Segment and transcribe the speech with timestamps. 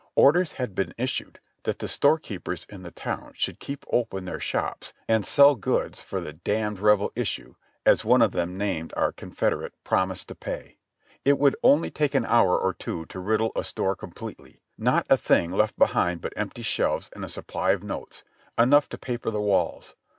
[0.15, 4.39] Orders had been issued that the store keepers in the town should keep open their
[4.39, 7.53] shops and sell goods for the "d Rebel issue,"
[7.85, 10.79] as one of them named our Confederate "Promise to pay."
[11.23, 15.17] It would only take an hour or two to riddle a store completely; not a
[15.17, 18.23] thing left behind but empty shelves and a supply of notes,
[18.57, 19.93] enough to paper the walls.